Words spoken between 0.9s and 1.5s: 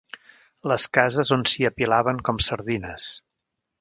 cases on